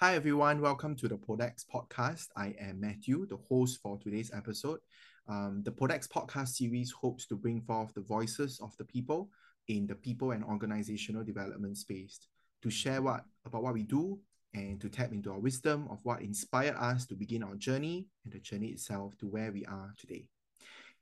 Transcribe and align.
Hi, 0.00 0.16
everyone. 0.16 0.60
Welcome 0.60 0.96
to 0.96 1.06
the 1.06 1.16
Podex 1.16 1.64
podcast. 1.72 2.26
I 2.36 2.56
am 2.58 2.80
Matthew, 2.80 3.26
the 3.26 3.36
host 3.36 3.78
for 3.80 3.96
today's 3.96 4.32
episode. 4.34 4.80
Um, 5.28 5.62
the 5.64 5.70
Podex 5.70 6.08
podcast 6.08 6.48
series 6.48 6.90
hopes 6.90 7.26
to 7.28 7.36
bring 7.36 7.60
forth 7.60 7.94
the 7.94 8.00
voices 8.00 8.58
of 8.60 8.76
the 8.76 8.84
people 8.84 9.30
in 9.68 9.86
the 9.86 9.94
people 9.94 10.32
and 10.32 10.42
organizational 10.42 11.22
development 11.22 11.78
space 11.78 12.18
to 12.62 12.70
share 12.70 13.02
what 13.02 13.24
about 13.46 13.62
what 13.62 13.72
we 13.72 13.84
do 13.84 14.18
and 14.52 14.80
to 14.80 14.88
tap 14.88 15.12
into 15.12 15.30
our 15.30 15.38
wisdom 15.38 15.86
of 15.88 16.00
what 16.02 16.22
inspired 16.22 16.74
us 16.74 17.06
to 17.06 17.14
begin 17.14 17.44
our 17.44 17.54
journey 17.54 18.08
and 18.24 18.32
the 18.32 18.40
journey 18.40 18.70
itself 18.70 19.16
to 19.18 19.26
where 19.26 19.52
we 19.52 19.64
are 19.66 19.94
today. 19.96 20.26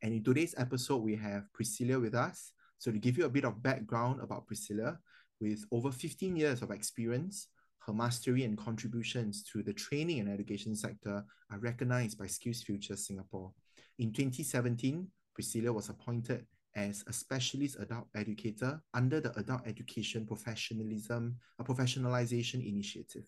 And 0.03 0.13
in 0.13 0.23
today's 0.23 0.55
episode, 0.59 1.03
we 1.03 1.17
have 1.17 1.51
Priscilla 1.55 1.99
with 1.99 2.15
us. 2.15 2.53
So, 2.79 2.93
to 2.93 2.99
give 2.99 3.17
you 3.17 3.25
a 3.25 3.31
bit 3.31 3.47
of 3.47 3.63
background 3.63 4.21
about 4.21 4.47
Priscilla, 4.47 4.99
with 5.41 5.65
over 5.73 5.91
15 5.91 6.37
years 6.37 6.61
of 6.61 6.71
experience, 6.71 7.49
her 7.87 7.93
mastery 7.93 8.45
and 8.45 8.57
contributions 8.57 9.43
to 9.43 9.63
the 9.63 9.73
training 9.73 10.21
and 10.21 10.29
education 10.29 10.75
sector 10.75 11.25
are 11.51 11.59
recognized 11.59 12.19
by 12.19 12.27
SkillsFuture 12.27 12.99
Singapore. 12.99 13.53
In 13.99 14.13
2017, 14.13 15.07
Priscilla 15.35 15.73
was 15.73 15.89
appointed 15.89 16.47
as 16.75 17.05
a 17.07 17.13
specialist 17.13 17.77
adult 17.81 18.07
educator 18.15 18.81
under 18.95 19.21
the 19.21 19.37
Adult 19.39 19.67
Education 19.67 20.27
Professionalism, 20.27 21.37
a 21.59 21.65
Professionalization 21.65 22.67
Initiative. 22.67 23.25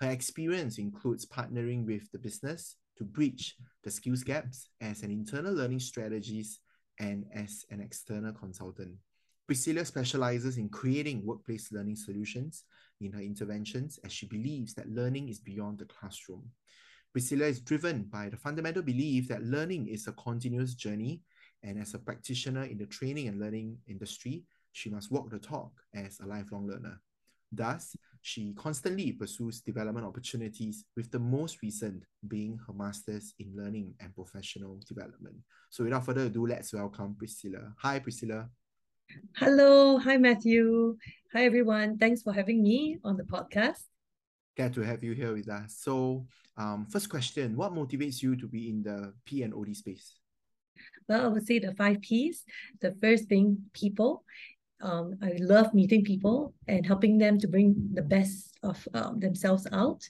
Her 0.00 0.10
experience 0.10 0.78
includes 0.78 1.26
partnering 1.26 1.84
with 1.84 2.10
the 2.12 2.18
business 2.18 2.76
to 2.96 3.04
bridge 3.04 3.56
the 3.82 3.90
skills 3.90 4.22
gaps 4.22 4.68
as 4.80 5.02
an 5.02 5.10
internal 5.10 5.54
learning 5.54 5.80
strategist 5.80 6.60
and 6.98 7.24
as 7.34 7.64
an 7.70 7.80
external 7.80 8.32
consultant. 8.32 8.94
Priscilla 9.50 9.84
specializes 9.84 10.58
in 10.58 10.68
creating 10.68 11.26
workplace 11.26 11.72
learning 11.72 11.96
solutions 11.96 12.66
in 13.00 13.10
her 13.10 13.18
interventions 13.18 13.98
as 14.04 14.12
she 14.12 14.26
believes 14.26 14.74
that 14.74 14.88
learning 14.88 15.28
is 15.28 15.40
beyond 15.40 15.76
the 15.80 15.86
classroom. 15.86 16.48
Priscilla 17.10 17.46
is 17.46 17.58
driven 17.58 18.04
by 18.04 18.28
the 18.28 18.36
fundamental 18.36 18.80
belief 18.80 19.26
that 19.26 19.42
learning 19.42 19.88
is 19.88 20.06
a 20.06 20.12
continuous 20.12 20.74
journey, 20.74 21.22
and 21.64 21.80
as 21.80 21.94
a 21.94 21.98
practitioner 21.98 22.62
in 22.62 22.78
the 22.78 22.86
training 22.86 23.26
and 23.26 23.40
learning 23.40 23.76
industry, 23.88 24.44
she 24.70 24.88
must 24.88 25.10
walk 25.10 25.28
the 25.30 25.38
talk 25.40 25.72
as 25.96 26.20
a 26.20 26.26
lifelong 26.26 26.68
learner. 26.68 27.00
Thus, 27.50 27.96
she 28.22 28.54
constantly 28.56 29.10
pursues 29.10 29.62
development 29.62 30.06
opportunities, 30.06 30.84
with 30.96 31.10
the 31.10 31.18
most 31.18 31.60
recent 31.60 32.04
being 32.28 32.60
her 32.68 32.72
master's 32.72 33.34
in 33.40 33.52
learning 33.56 33.94
and 33.98 34.14
professional 34.14 34.78
development. 34.86 35.34
So, 35.70 35.82
without 35.82 36.06
further 36.06 36.26
ado, 36.26 36.46
let's 36.46 36.72
welcome 36.72 37.16
Priscilla. 37.18 37.72
Hi, 37.78 37.98
Priscilla. 37.98 38.48
Hello. 39.36 39.98
Hi, 39.98 40.16
Matthew. 40.16 40.96
Hi, 41.32 41.44
everyone. 41.44 41.98
Thanks 41.98 42.22
for 42.22 42.32
having 42.32 42.62
me 42.62 42.98
on 43.04 43.16
the 43.16 43.24
podcast. 43.24 43.84
Glad 44.56 44.74
to 44.74 44.82
have 44.82 45.02
you 45.02 45.12
here 45.12 45.32
with 45.32 45.48
us. 45.48 45.76
So, 45.78 46.26
um, 46.56 46.86
first 46.90 47.08
question 47.08 47.56
What 47.56 47.72
motivates 47.72 48.22
you 48.22 48.36
to 48.36 48.46
be 48.46 48.68
in 48.68 48.82
the 48.82 49.14
P 49.24 49.42
and 49.42 49.54
OD 49.54 49.74
space? 49.76 50.14
Well, 51.08 51.24
I 51.24 51.28
would 51.28 51.46
say 51.46 51.58
the 51.58 51.74
five 51.74 52.00
P's. 52.00 52.44
The 52.80 52.92
first 53.00 53.28
being 53.28 53.58
people, 53.72 54.24
um, 54.82 55.14
I 55.22 55.32
love 55.38 55.74
meeting 55.74 56.04
people 56.04 56.54
and 56.66 56.86
helping 56.86 57.18
them 57.18 57.38
to 57.38 57.48
bring 57.48 57.74
the 57.92 58.02
best 58.02 58.58
of 58.62 58.86
um, 58.94 59.20
themselves 59.20 59.66
out. 59.72 60.02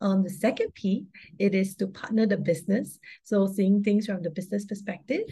Um, 0.00 0.22
the 0.22 0.30
second 0.30 0.74
P, 0.74 1.06
it 1.38 1.54
is 1.54 1.74
to 1.76 1.86
partner 1.86 2.26
the 2.26 2.36
business. 2.36 2.98
So 3.22 3.46
seeing 3.46 3.82
things 3.82 4.06
from 4.06 4.22
the 4.22 4.30
business 4.30 4.64
perspective. 4.64 5.24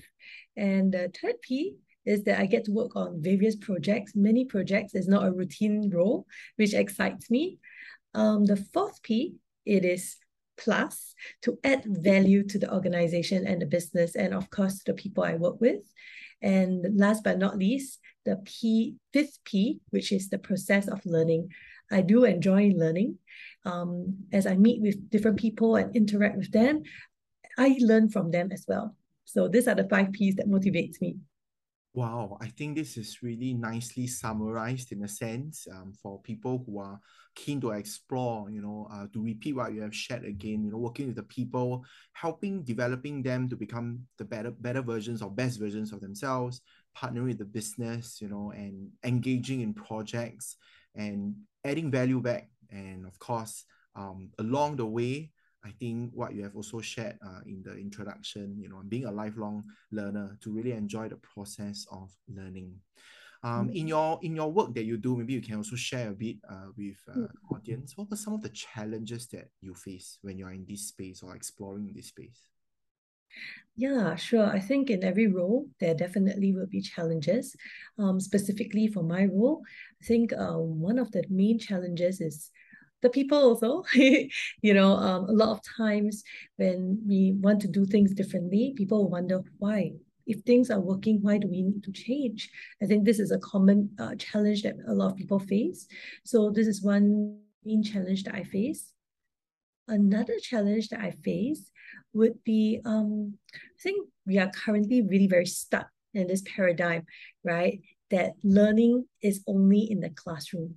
And 0.56 0.92
the 0.92 1.10
third 1.20 1.40
P 1.42 1.76
is 2.06 2.24
that 2.24 2.40
I 2.40 2.46
get 2.46 2.64
to 2.64 2.72
work 2.72 2.96
on 2.96 3.22
various 3.22 3.56
projects, 3.56 4.14
many 4.14 4.44
projects. 4.44 4.94
It's 4.94 5.08
not 5.08 5.26
a 5.26 5.32
routine 5.32 5.90
role, 5.90 6.26
which 6.56 6.72
excites 6.72 7.30
me. 7.30 7.58
Um, 8.14 8.46
the 8.46 8.56
fourth 8.56 9.02
P, 9.02 9.34
it 9.66 9.84
is 9.84 10.16
plus 10.56 11.14
to 11.42 11.58
add 11.64 11.84
value 11.84 12.42
to 12.44 12.58
the 12.58 12.72
organization 12.72 13.46
and 13.46 13.60
the 13.60 13.66
business, 13.66 14.14
and 14.14 14.32
of 14.32 14.48
course, 14.50 14.82
the 14.84 14.94
people 14.94 15.24
I 15.24 15.34
work 15.34 15.60
with. 15.60 15.82
And 16.40 16.98
last 16.98 17.24
but 17.24 17.38
not 17.38 17.58
least, 17.58 17.98
the 18.24 18.36
P 18.44 18.96
fifth 19.12 19.38
P, 19.44 19.80
which 19.90 20.12
is 20.12 20.28
the 20.28 20.38
process 20.38 20.88
of 20.88 21.04
learning. 21.04 21.50
I 21.90 22.02
do 22.02 22.24
enjoy 22.24 22.72
learning. 22.74 23.18
Um, 23.64 24.26
as 24.32 24.46
I 24.46 24.56
meet 24.56 24.80
with 24.80 25.10
different 25.10 25.38
people 25.38 25.76
and 25.76 25.94
interact 25.94 26.36
with 26.36 26.52
them, 26.52 26.82
I 27.58 27.76
learn 27.80 28.08
from 28.08 28.30
them 28.30 28.50
as 28.52 28.64
well. 28.68 28.96
So 29.24 29.48
these 29.48 29.68
are 29.68 29.74
the 29.74 29.88
five 29.88 30.12
P's 30.12 30.36
that 30.36 30.48
motivates 30.48 31.00
me. 31.00 31.16
Wow, 31.96 32.36
I 32.42 32.48
think 32.48 32.76
this 32.76 32.98
is 32.98 33.22
really 33.22 33.54
nicely 33.54 34.06
summarized 34.06 34.92
in 34.92 35.02
a 35.02 35.08
sense 35.08 35.66
um, 35.72 35.94
for 36.02 36.20
people 36.20 36.62
who 36.66 36.78
are 36.78 37.00
keen 37.34 37.58
to 37.62 37.70
explore, 37.70 38.50
you 38.50 38.60
know, 38.60 38.86
uh, 38.92 39.06
to 39.14 39.22
repeat 39.22 39.56
what 39.56 39.72
you 39.72 39.80
have 39.80 39.96
shared 39.96 40.26
again, 40.26 40.62
you 40.62 40.70
know, 40.70 40.76
working 40.76 41.06
with 41.06 41.16
the 41.16 41.22
people, 41.22 41.86
helping 42.12 42.62
developing 42.64 43.22
them 43.22 43.48
to 43.48 43.56
become 43.56 44.00
the 44.18 44.26
better 44.26 44.50
better 44.50 44.82
versions 44.82 45.22
or 45.22 45.30
best 45.30 45.58
versions 45.58 45.90
of 45.90 46.02
themselves, 46.02 46.60
partnering 46.94 47.28
with 47.28 47.38
the 47.38 47.46
business, 47.46 48.20
you 48.20 48.28
know, 48.28 48.52
and 48.54 48.90
engaging 49.02 49.62
in 49.62 49.72
projects 49.72 50.56
and 50.94 51.34
adding 51.64 51.90
value 51.90 52.20
back. 52.20 52.50
And 52.70 53.06
of 53.06 53.18
course, 53.18 53.64
um, 53.94 54.28
along 54.38 54.76
the 54.76 54.86
way, 54.86 55.30
I 55.66 55.72
think 55.80 56.12
what 56.14 56.32
you 56.34 56.44
have 56.44 56.54
also 56.54 56.80
shared 56.80 57.18
uh, 57.26 57.40
in 57.44 57.62
the 57.62 57.76
introduction, 57.76 58.56
you 58.60 58.68
know, 58.68 58.82
being 58.88 59.06
a 59.06 59.10
lifelong 59.10 59.64
learner 59.90 60.38
to 60.42 60.52
really 60.52 60.72
enjoy 60.72 61.08
the 61.08 61.16
process 61.16 61.86
of 61.90 62.10
learning. 62.28 62.74
Um, 63.42 63.70
in 63.70 63.86
mm. 63.86 63.88
your 63.88 64.18
in 64.22 64.34
your 64.34 64.50
work 64.50 64.74
that 64.74 64.84
you 64.84 64.96
do, 64.96 65.16
maybe 65.16 65.34
you 65.34 65.42
can 65.42 65.56
also 65.56 65.76
share 65.76 66.10
a 66.10 66.12
bit 66.12 66.36
uh, 66.48 66.68
with 66.76 66.96
uh, 67.08 67.18
mm. 67.18 67.28
audience. 67.50 67.96
What 67.96 68.10
were 68.10 68.16
some 68.16 68.34
of 68.34 68.42
the 68.42 68.48
challenges 68.48 69.26
that 69.28 69.50
you 69.60 69.74
face 69.74 70.18
when 70.22 70.38
you're 70.38 70.52
in 70.52 70.64
this 70.68 70.88
space 70.88 71.22
or 71.22 71.34
exploring 71.34 71.92
this 71.94 72.08
space? 72.08 72.40
Yeah, 73.76 74.16
sure. 74.16 74.46
I 74.46 74.60
think 74.60 74.88
in 74.88 75.04
every 75.04 75.26
role, 75.26 75.66
there 75.80 75.94
definitely 75.94 76.54
will 76.54 76.66
be 76.66 76.80
challenges. 76.80 77.54
Um, 77.98 78.20
specifically 78.20 78.88
for 78.88 79.02
my 79.02 79.26
role, 79.26 79.62
I 80.00 80.04
think 80.06 80.32
uh, 80.32 80.56
one 80.56 80.98
of 80.98 81.10
the 81.12 81.24
main 81.28 81.58
challenges 81.58 82.20
is 82.20 82.50
the 83.02 83.10
people 83.10 83.38
also. 83.38 83.84
you 83.94 84.74
know, 84.74 84.96
um, 84.96 85.24
a 85.28 85.32
lot 85.32 85.50
of 85.50 85.60
times 85.76 86.22
when 86.56 87.00
we 87.06 87.34
want 87.40 87.60
to 87.62 87.68
do 87.68 87.84
things 87.86 88.12
differently, 88.14 88.74
people 88.76 89.08
wonder 89.08 89.42
why. 89.58 89.92
If 90.26 90.40
things 90.40 90.70
are 90.70 90.80
working, 90.80 91.20
why 91.22 91.38
do 91.38 91.46
we 91.46 91.62
need 91.62 91.84
to 91.84 91.92
change? 91.92 92.50
I 92.82 92.86
think 92.86 93.04
this 93.04 93.20
is 93.20 93.30
a 93.30 93.38
common 93.38 93.90
uh, 93.98 94.16
challenge 94.16 94.62
that 94.62 94.74
a 94.88 94.92
lot 94.92 95.12
of 95.12 95.16
people 95.16 95.38
face. 95.38 95.86
So 96.24 96.50
this 96.50 96.66
is 96.66 96.82
one 96.82 97.38
main 97.64 97.82
challenge 97.82 98.24
that 98.24 98.34
I 98.34 98.42
face. 98.42 98.92
Another 99.86 100.38
challenge 100.40 100.88
that 100.88 101.00
I 101.00 101.12
face 101.22 101.70
would 102.12 102.42
be 102.42 102.80
um, 102.84 103.34
I 103.54 103.82
think 103.82 104.08
we 104.26 104.38
are 104.38 104.50
currently 104.50 105.02
really 105.02 105.28
very 105.28 105.46
stuck 105.46 105.88
in 106.12 106.26
this 106.26 106.42
paradigm, 106.42 107.06
right? 107.44 107.80
That 108.10 108.32
learning 108.42 109.06
is 109.22 109.44
only 109.46 109.80
in 109.90 110.00
the 110.00 110.10
classroom. 110.10 110.76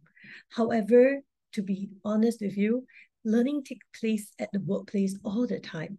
However, 0.49 1.21
to 1.53 1.61
be 1.61 1.89
honest 2.03 2.41
with 2.41 2.57
you, 2.57 2.85
learning 3.23 3.63
takes 3.63 3.85
place 3.99 4.33
at 4.39 4.49
the 4.51 4.59
workplace 4.61 5.17
all 5.23 5.47
the 5.47 5.59
time. 5.59 5.97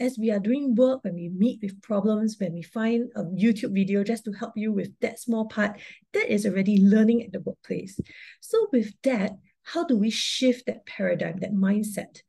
As 0.00 0.18
we 0.18 0.30
are 0.30 0.40
doing 0.40 0.74
work, 0.74 1.04
when 1.04 1.14
we 1.14 1.28
meet 1.28 1.60
with 1.62 1.80
problems, 1.80 2.36
when 2.38 2.52
we 2.52 2.62
find 2.62 3.10
a 3.14 3.22
YouTube 3.22 3.74
video 3.74 4.02
just 4.02 4.24
to 4.24 4.32
help 4.32 4.52
you 4.56 4.72
with 4.72 4.90
that 5.00 5.20
small 5.20 5.46
part, 5.46 5.78
that 6.12 6.28
is 6.28 6.44
already 6.46 6.78
learning 6.82 7.22
at 7.22 7.32
the 7.32 7.40
workplace. 7.40 8.00
So, 8.40 8.66
with 8.72 8.92
that, 9.04 9.32
how 9.62 9.84
do 9.84 9.96
we 9.96 10.10
shift 10.10 10.66
that 10.66 10.84
paradigm, 10.84 11.38
that 11.38 11.54
mindset? 11.54 12.22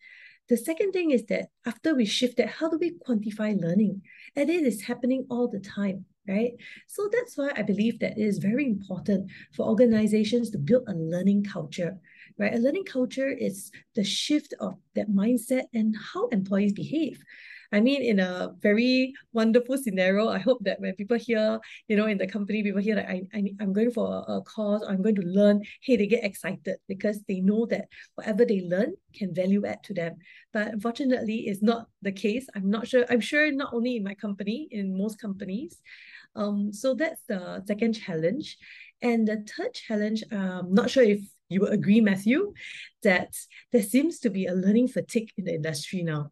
The 0.48 0.58
second 0.58 0.92
thing 0.92 1.10
is 1.10 1.26
that 1.26 1.48
after 1.66 1.96
we 1.96 2.06
shift 2.06 2.38
that, 2.38 2.50
how 2.50 2.70
do 2.70 2.78
we 2.78 3.00
quantify 3.08 3.60
learning? 3.60 4.04
And 4.36 4.48
it 4.48 4.64
is 4.64 4.84
happening 4.84 5.26
all 5.30 5.48
the 5.48 5.60
time 5.60 6.06
right? 6.28 6.54
So 6.88 7.10
that's 7.12 7.38
why 7.38 7.52
I 7.56 7.62
believe 7.62 8.00
that 8.00 8.18
it 8.18 8.22
is 8.22 8.40
very 8.40 8.66
important 8.66 9.32
for 9.54 9.68
organizations 9.68 10.50
to 10.52 10.58
build 10.58 10.84
a 10.88 10.94
learning 10.94 11.44
culture 11.44 11.98
right? 12.38 12.54
A 12.54 12.58
learning 12.58 12.86
culture 12.86 13.30
is 13.30 13.72
the 13.96 14.04
shift 14.04 14.54
of 14.60 14.76
that 14.96 15.10
mindset 15.10 15.64
and 15.74 15.96
how 16.14 16.28
employees 16.28 16.74
behave. 16.74 17.24
I 17.72 17.82
mean, 17.82 18.02
in 18.02 18.20
a 18.20 18.54
very 18.62 19.14
wonderful 19.34 19.78
scenario, 19.78 20.30
I 20.30 20.38
hope 20.40 20.64
that 20.64 20.80
when 20.80 20.96
people 20.96 21.18
hear, 21.18 21.60
you 21.88 21.98
know, 21.98 22.06
in 22.06 22.18
the 22.18 22.28
company, 22.28 22.64
people 22.64 22.82
hear 22.82 22.96
that 22.96 23.10
I, 23.10 23.24
I, 23.34 23.52
I'm 23.60 23.74
going 23.74 23.92
for 23.92 24.24
a, 24.28 24.34
a 24.34 24.42
course, 24.44 24.84
I'm 24.88 25.02
going 25.02 25.16
to 25.16 25.24
learn, 25.24 25.64
hey, 25.82 25.98
they 25.98 26.08
get 26.08 26.24
excited 26.24 26.78
because 26.88 27.22
they 27.28 27.42
know 27.42 27.66
that 27.68 27.86
whatever 28.16 28.46
they 28.46 28.62
learn 28.62 28.94
can 29.14 29.34
value 29.34 29.66
add 29.66 29.84
to 29.84 29.94
them. 29.94 30.16
But 30.54 30.68
unfortunately, 30.70 31.48
it's 31.48 31.62
not 31.62 31.88
the 32.02 32.12
case. 32.12 32.48
I'm 32.56 32.70
not 32.70 32.88
sure. 32.88 33.06
I'm 33.10 33.20
sure 33.22 33.52
not 33.52 33.74
only 33.74 33.98
in 33.98 34.04
my 34.04 34.14
company, 34.14 34.68
in 34.72 34.98
most 34.98 35.20
companies. 35.20 35.82
Um, 36.36 36.72
so 36.72 36.94
that's 36.94 37.22
the 37.28 37.64
second 37.66 37.94
challenge. 37.94 38.58
And 39.02 39.28
the 39.28 39.46
third 39.46 39.74
challenge, 39.74 40.24
I'm 40.32 40.40
um, 40.40 40.74
not 40.74 40.90
sure 40.90 41.04
if 41.04 41.20
you 41.50 41.62
will 41.62 41.70
agree, 41.70 42.02
Matthew, 42.02 42.54
that 43.04 43.34
there 43.72 43.84
seems 43.84 44.20
to 44.20 44.30
be 44.30 44.46
a 44.46 44.54
learning 44.54 44.88
fatigue 44.88 45.32
in 45.38 45.46
the 45.46 45.54
industry 45.54 46.04
now. 46.04 46.32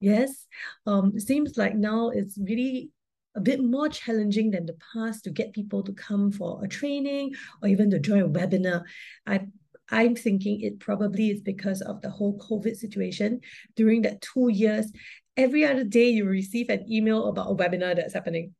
Yes, 0.00 0.46
um, 0.86 1.12
it 1.16 1.22
seems 1.22 1.56
like 1.56 1.74
now 1.74 2.10
it's 2.10 2.38
really 2.38 2.90
a 3.34 3.40
bit 3.40 3.62
more 3.62 3.88
challenging 3.88 4.50
than 4.50 4.66
the 4.66 4.76
past 4.92 5.24
to 5.24 5.30
get 5.30 5.52
people 5.52 5.82
to 5.82 5.92
come 5.92 6.30
for 6.30 6.64
a 6.64 6.68
training 6.68 7.32
or 7.62 7.68
even 7.68 7.90
to 7.90 7.98
join 7.98 8.22
a 8.22 8.28
webinar. 8.28 8.82
I 9.26 9.46
I'm 9.90 10.14
thinking 10.14 10.60
it 10.60 10.80
probably 10.80 11.30
is 11.30 11.40
because 11.40 11.80
of 11.80 12.02
the 12.02 12.10
whole 12.10 12.38
COVID 12.38 12.76
situation 12.76 13.40
during 13.74 14.02
that 14.02 14.20
two 14.20 14.50
years. 14.50 14.92
Every 15.36 15.64
other 15.64 15.84
day, 15.84 16.10
you 16.10 16.26
receive 16.26 16.68
an 16.68 16.84
email 16.90 17.28
about 17.28 17.50
a 17.50 17.54
webinar 17.54 17.96
that's 17.96 18.12
happening, 18.12 18.54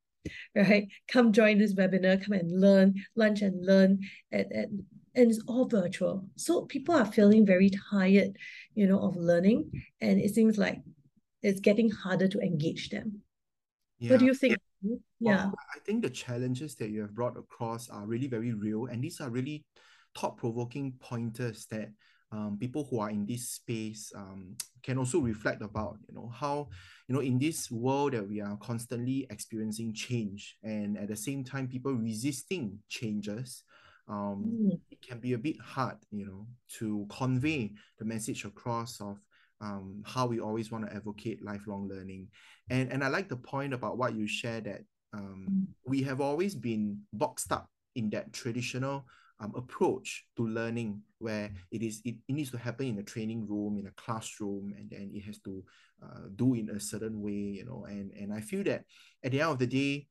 right? 0.55 0.88
Come 1.09 1.32
join 1.32 1.59
this 1.59 1.75
webinar, 1.75 2.25
come 2.25 2.32
and 2.32 2.61
learn, 2.61 2.94
lunch 3.15 3.43
and 3.43 3.65
learn, 3.65 4.00
and, 4.32 4.47
and, 4.50 4.82
and 5.19 5.31
it's 5.31 5.43
all 5.49 5.67
virtual. 5.67 6.25
So 6.37 6.62
people 6.62 6.94
are 6.94 7.05
feeling 7.05 7.44
very 7.44 7.70
tired, 7.91 8.37
you 8.75 8.87
know, 8.87 9.00
of 9.00 9.17
learning, 9.17 9.70
and 10.00 10.20
it 10.20 10.32
seems 10.32 10.56
like 10.56 10.79
it's 11.43 11.61
getting 11.61 11.91
harder 11.91 12.29
to 12.29 12.41
engage 12.41 12.91
them. 12.91 13.23
Yeah. 13.99 14.12
What 14.12 14.20
do 14.20 14.26
you 14.26 14.35
think? 14.35 14.56
Yeah. 15.19 15.50
I 15.75 15.79
think 15.85 16.03
the 16.03 16.11
challenges 16.11 16.76
that 16.76 16.91
you 16.91 17.00
have 17.00 17.15
brought 17.15 17.37
across 17.37 17.91
are 17.91 18.06
really 18.06 18.29
very 18.29 18.53
real, 18.53 18.87
and 18.87 19.03
these 19.03 19.20
are 19.20 19.29
really 19.29 19.65
thought-provoking 20.17 20.94
pointers 21.00 21.67
that 21.70 21.91
um, 22.31 22.59
people 22.61 22.87
who 22.88 23.00
are 23.00 23.11
in 23.11 23.26
this 23.26 23.49
space 23.50 24.12
um, 24.15 24.55
can 24.85 24.99
also 24.99 25.19
reflect 25.19 25.62
about 25.62 25.97
you 26.09 26.15
know 26.15 26.31
how 26.32 26.69
you 27.09 27.15
know 27.15 27.20
in 27.20 27.38
this 27.38 27.70
world 27.70 28.12
that 28.12 28.29
we 28.29 28.41
are 28.41 28.56
constantly 28.59 29.26
experiencing 29.31 29.93
change 29.93 30.56
and 30.62 30.97
at 30.97 31.09
the 31.09 31.17
same 31.17 31.43
time 31.43 31.67
people 31.67 31.93
resisting 31.93 32.79
changes 32.88 33.65
um, 34.08 34.44
mm. 34.46 34.81
it 34.90 35.00
can 35.02 35.19
be 35.19 35.34
a 35.34 35.38
bit 35.38 35.56
hard 35.60 35.96
you 36.10 36.26
know 36.26 36.46
to 36.78 37.06
convey 37.10 37.72
the 37.99 38.05
message 38.05 38.44
across 38.44 39.00
of 39.00 39.19
um, 39.60 40.02
how 40.06 40.26
we 40.26 40.40
always 40.40 40.70
want 40.70 40.87
to 40.88 40.94
advocate 40.94 41.44
lifelong 41.44 41.88
learning 41.88 42.28
and 42.70 42.93
and 42.93 43.02
i 43.05 43.08
like 43.08 43.28
the 43.28 43.37
point 43.37 43.75
about 43.75 43.99
what 43.99 44.14
you 44.14 44.26
share 44.26 44.60
that 44.60 44.81
um, 45.12 45.46
mm. 45.50 45.66
we 45.87 46.02
have 46.02 46.20
always 46.20 46.55
been 46.55 46.99
boxed 47.12 47.52
up 47.52 47.69
in 47.96 48.10
that 48.10 48.32
traditional 48.32 49.05
um, 49.40 49.52
approach 49.56 50.26
to 50.37 50.46
learning 50.46 51.00
where 51.19 51.50
it 51.70 51.82
is 51.82 52.00
it, 52.05 52.16
it 52.28 52.32
needs 52.32 52.50
to 52.50 52.58
happen 52.58 52.87
in 52.87 52.99
a 52.99 53.02
training 53.02 53.46
room 53.46 53.78
in 53.78 53.87
a 53.87 53.93
classroom 53.93 54.72
and 54.76 54.90
then 54.90 55.10
it 55.14 55.22
has 55.25 55.38
to 55.40 55.62
uh, 56.02 56.28
do 56.37 56.55
in 56.55 56.70
a 56.70 56.81
certain 56.81 57.20
way 57.20 57.32
you 57.32 57.64
know 57.64 57.84
and 57.88 58.12
and 58.12 58.32
i 58.32 58.40
feel 58.40 58.62
that 58.64 58.84
at 59.25 59.32
the 59.32 59.40
end 59.40 59.50
of 59.50 59.58
the 59.58 59.66
day 59.66 60.06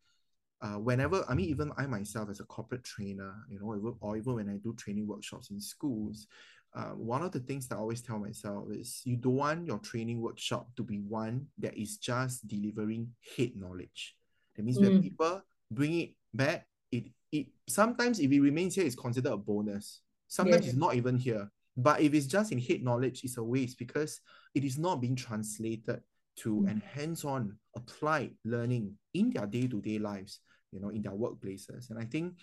uh, 0.62 0.80
whenever 0.80 1.24
i 1.30 1.34
mean 1.34 1.50
even 1.50 1.72
i 1.78 1.86
myself 1.86 2.30
as 2.30 2.40
a 2.40 2.46
corporate 2.46 2.84
trainer 2.84 3.36
you 3.50 3.60
know 3.60 3.96
or 4.02 4.18
even 4.18 4.36
when 4.36 4.50
i 4.50 4.58
do 4.58 4.74
training 4.76 5.08
workshops 5.08 5.52
in 5.52 5.60
schools 5.60 6.28
uh, 6.76 6.92
one 6.92 7.24
of 7.24 7.32
the 7.32 7.40
things 7.40 7.68
that 7.68 7.76
I 7.76 7.80
always 7.80 8.02
tell 8.02 8.20
myself 8.20 8.66
is 8.72 9.02
you 9.04 9.16
don't 9.16 9.36
want 9.36 9.66
your 9.66 9.80
training 9.80 10.22
workshop 10.22 10.68
to 10.76 10.84
be 10.84 11.00
one 11.00 11.48
that 11.58 11.76
is 11.76 11.98
just 11.98 12.48
delivering 12.48 13.10
head 13.36 13.54
knowledge. 13.56 14.16
That 14.56 14.64
means 14.64 14.78
mm. 14.78 14.84
when 14.84 15.02
people 15.02 15.42
bring 15.72 16.00
it 16.00 16.10
back, 16.34 16.68
it 16.92 17.06
it 17.32 17.48
sometimes 17.68 18.20
if 18.20 18.32
it 18.32 18.42
remains 18.42 18.76
here, 18.76 18.86
it's 18.86 18.96
considered 18.96 19.32
a 19.32 19.38
bonus. 19.38 20.02
Sometimes 20.28 20.68
it's 20.68 20.78
not 20.78 20.96
even 20.96 21.18
here. 21.18 21.50
But 21.76 22.02
if 22.02 22.14
it's 22.14 22.28
just 22.28 22.52
in 22.52 22.60
head 22.60 22.84
knowledge, 22.84 23.24
it's 23.24 23.38
a 23.38 23.44
waste 23.44 23.80
because 23.80 24.20
it 24.54 24.64
is 24.64 24.78
not 24.78 25.02
being 25.02 25.16
translated 25.16 26.02
to 26.38 26.62
mm. 26.62 26.72
and 26.72 26.82
hands-on 26.84 27.58
applied 27.76 28.32
learning 28.46 28.94
in 29.14 29.32
their 29.32 29.46
day-to-day 29.46 30.00
lives, 30.00 30.40
you 30.72 30.80
know, 30.80 30.90
in 30.90 31.02
their 31.02 31.14
workplaces. 31.14 31.90
And 31.90 32.00
I 32.00 32.06
think 32.06 32.34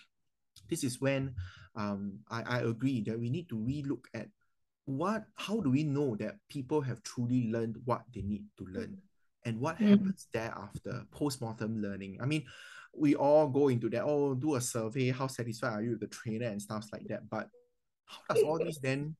this 0.69 0.83
is 0.83 1.01
when 1.01 1.35
um, 1.75 2.19
I, 2.29 2.41
I 2.43 2.59
agree 2.59 3.01
that 3.01 3.19
we 3.19 3.29
need 3.29 3.49
to 3.49 3.55
relook 3.55 4.05
at 4.13 4.27
what 4.85 5.23
how 5.33 5.59
do 5.61 5.71
we 5.71 5.83
know 5.83 6.15
that 6.15 6.35
people 6.47 6.79
have 6.79 7.01
truly 7.01 7.49
learned 7.49 7.75
what 7.85 8.03
they 8.13 8.21
need 8.21 8.45
to 8.55 8.65
learn 8.65 8.95
and 9.43 9.59
what 9.59 9.79
mm. 9.79 9.89
happens 9.89 10.27
thereafter 10.31 11.03
post-mortem 11.09 11.81
learning 11.81 12.19
i 12.21 12.25
mean 12.27 12.43
we 12.97 13.15
all 13.15 13.47
go 13.47 13.67
into 13.67 13.89
that, 13.89 14.03
oh, 14.03 14.33
do 14.33 14.55
a 14.55 14.61
survey, 14.61 15.11
how 15.11 15.27
satisfied 15.27 15.73
are 15.73 15.81
you 15.81 15.91
with 15.91 15.99
the 16.01 16.07
trainer 16.07 16.47
and 16.47 16.61
stuff 16.61 16.87
like 16.91 17.07
that. 17.09 17.29
But 17.29 17.49
how 18.05 18.33
does 18.33 18.43
all 18.43 18.59
this 18.59 18.79
then 18.79 19.15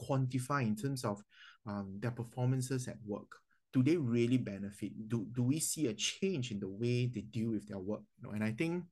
quantify 0.00 0.62
in 0.62 0.76
terms 0.76 1.04
of 1.04 1.22
um, 1.66 1.96
their 1.98 2.10
performances 2.10 2.88
at 2.88 2.96
work? 3.04 3.30
Do 3.72 3.82
they 3.82 3.96
really 3.96 4.36
benefit? 4.36 5.08
Do, 5.08 5.26
do 5.32 5.42
we 5.44 5.60
see 5.60 5.86
a 5.86 5.94
change 5.94 6.50
in 6.50 6.58
the 6.58 6.68
way 6.68 7.06
they 7.06 7.20
deal 7.20 7.50
with 7.50 7.68
their 7.68 7.78
work? 7.78 8.02
You 8.18 8.28
know, 8.28 8.34
and 8.34 8.42
I 8.42 8.52
think 8.52 8.84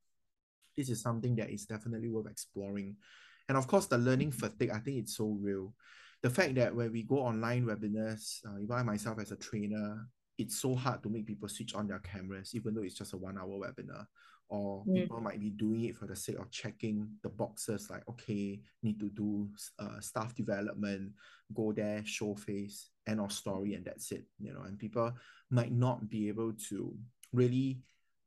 this 0.77 0.89
is 0.89 1.03
something 1.03 1.35
that 1.37 1.51
is 1.51 1.67
definitely 1.67 2.09
worth 2.09 2.31
exploring. 2.31 2.97
And 3.49 3.59
of 3.59 3.67
course, 3.67 3.87
the 3.87 3.99
learning 3.99 4.33
fatigue, 4.33 4.71
I 4.71 4.79
think 4.79 4.99
it's 4.99 5.17
so 5.17 5.37
real. 5.41 5.75
The 6.23 6.31
fact 6.31 6.55
that 6.57 6.75
when 6.75 6.93
we 6.93 7.03
go 7.03 7.17
online 7.19 7.65
webinars, 7.65 8.41
uh, 8.47 8.59
even 8.59 8.77
I 8.77 8.83
myself 8.83 9.19
as 9.21 9.33
a 9.33 9.37
trainer, 9.37 10.07
it's 10.37 10.61
so 10.61 10.75
hard 10.75 11.03
to 11.03 11.09
make 11.09 11.27
people 11.27 11.49
switch 11.49 11.75
on 11.75 11.89
their 11.89 11.99
cameras, 11.99 12.55
even 12.55 12.75
though 12.75 12.83
it's 12.83 12.95
just 12.95 13.13
a 13.13 13.17
one 13.17 13.39
hour 13.39 13.49
webinar. 13.49 14.07
Or 14.51 14.85
mm. 14.87 14.95
people 14.95 15.21
might 15.21 15.41
be 15.41 15.51
doing 15.51 15.85
it 15.85 15.97
for 15.97 16.07
the 16.07 16.17
sake 16.17 16.39
of 16.39 16.51
checking 16.51 17.09
the 17.23 17.29
boxes, 17.29 17.89
like, 17.91 18.03
okay, 18.09 18.61
need 18.83 18.99
to 19.01 19.11
do 19.11 19.49
uh, 19.79 20.01
staff 20.01 20.35
development, 20.35 21.13
go 21.55 21.73
there, 21.73 22.03
show 22.05 22.35
face, 22.35 22.91
end 23.07 23.21
of 23.21 23.33
story, 23.33 23.75
and 23.75 23.85
that's 23.85 24.11
it. 24.13 24.25
You 24.39 24.55
know, 24.55 24.63
and 24.63 24.79
people 24.79 25.13
might 25.51 25.73
not 25.73 26.09
be 26.09 26.29
able 26.29 26.55
to 26.71 26.95
really 27.33 27.79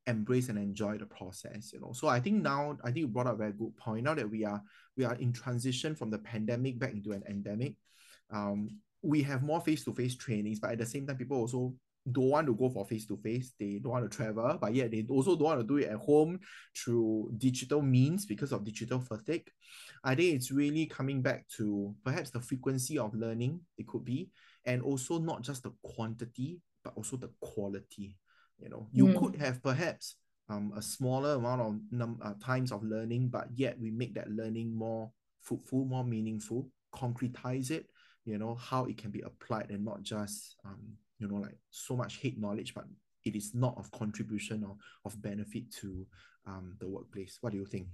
embrace 0.08 0.50
and 0.50 0.58
enjoy 0.58 0.98
the 0.98 1.06
process 1.06 1.72
you 1.74 1.80
know 1.80 1.92
so 1.94 2.08
i 2.08 2.20
think 2.20 2.42
now 2.42 2.76
i 2.84 2.88
think 2.88 2.98
you 2.98 3.08
brought 3.08 3.28
up 3.28 3.36
a 3.36 3.38
very 3.38 3.52
good 3.52 3.76
point 3.78 4.04
now 4.04 4.16
that 4.16 4.30
we 4.30 4.44
are 4.44 4.62
we 4.98 5.06
are 5.06 5.14
in 5.16 5.32
transition 5.32 5.96
from 5.96 6.10
the 6.10 6.18
pandemic 6.18 6.80
back 6.80 6.92
into 6.92 7.12
an 7.12 7.24
endemic 7.30 7.76
um 8.32 8.68
we 9.04 9.22
have 9.22 9.44
more 9.44 9.62
face-to-face 9.62 10.16
trainings 10.16 10.60
but 10.60 10.72
at 10.72 10.80
the 10.80 10.86
same 10.86 11.06
time 11.06 11.18
people 11.18 11.38
also 11.38 11.74
don't 12.10 12.30
want 12.30 12.48
to 12.48 12.56
go 12.56 12.70
for 12.70 12.86
face 12.86 13.06
to 13.08 13.18
face, 13.18 13.54
they 13.60 13.80
don't 13.82 13.92
want 13.92 14.10
to 14.10 14.16
travel, 14.16 14.58
but 14.60 14.74
yet 14.74 14.92
they 14.92 15.06
also 15.10 15.36
don't 15.36 15.44
want 15.44 15.60
to 15.62 15.68
do 15.68 15.78
it 15.78 15.90
at 15.90 15.98
home 15.98 16.40
through 16.76 17.32
digital 17.38 17.82
means 17.82 18.26
because 18.26 18.52
of 18.52 18.64
digital 18.64 19.00
fatigue. 19.00 19.50
I 20.04 20.16
think 20.16 20.36
it's 20.36 20.52
really 20.52 20.88
coming 20.88 21.22
back 21.22 21.48
to 21.58 21.94
perhaps 22.04 22.32
the 22.32 22.40
frequency 22.40 22.98
of 22.98 23.14
learning, 23.14 23.62
it 23.78 23.88
could 23.88 24.04
be, 24.04 24.30
and 24.66 24.82
also 24.82 25.20
not 25.20 25.44
just 25.44 25.64
the 25.64 25.72
quantity, 25.84 26.60
but 26.84 26.94
also 26.96 27.18
the 27.18 27.30
quality. 27.40 28.18
You 28.60 28.70
know, 28.70 28.88
you 28.92 29.08
mm. 29.08 29.20
could 29.20 29.36
have 29.42 29.62
perhaps 29.62 30.16
um, 30.50 30.74
a 30.76 30.82
smaller 30.82 31.36
amount 31.36 31.62
of 31.62 31.80
num- 31.92 32.20
uh, 32.22 32.34
times 32.44 32.72
of 32.72 32.84
learning, 32.84 33.30
but 33.30 33.48
yet 33.56 33.80
we 33.80 33.92
make 33.92 34.16
that 34.16 34.30
learning 34.30 34.76
more 34.76 35.12
fruitful, 35.42 35.86
more 35.86 36.04
meaningful, 36.04 36.68
concretize 36.94 37.72
it, 37.72 37.88
you 38.26 38.38
know, 38.38 38.56
how 38.56 38.86
it 38.86 38.98
can 38.98 39.12
be 39.12 39.22
applied 39.22 39.70
and 39.70 39.86
not 39.86 40.02
just 40.04 40.56
um, 40.66 40.98
you 41.22 41.28
know 41.28 41.36
like 41.36 41.58
so 41.70 41.96
much 41.96 42.18
hate 42.18 42.40
knowledge 42.40 42.74
but 42.74 42.86
it 43.24 43.36
is 43.36 43.54
not 43.54 43.78
of 43.78 43.92
contribution 43.92 44.64
or 44.64 44.76
of 45.06 45.22
benefit 45.22 45.72
to 45.72 46.06
um, 46.48 46.76
the 46.80 46.88
workplace 46.88 47.38
what 47.42 47.52
do 47.52 47.58
you 47.58 47.66
think 47.66 47.88